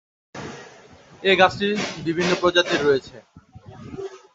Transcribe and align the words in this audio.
এ 1.23 1.31
গাছটি 1.39 1.67
বিভিন্ন 2.07 2.31
প্রজাতির 2.41 2.81
রয়েছে। 2.87 3.15